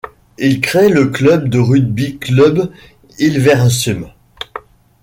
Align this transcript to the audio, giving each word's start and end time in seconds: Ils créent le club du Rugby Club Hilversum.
Ils 0.39 0.61
créent 0.61 0.89
le 0.89 1.09
club 1.09 1.47
du 1.47 1.59
Rugby 1.59 2.17
Club 2.17 2.71
Hilversum. 3.19 4.09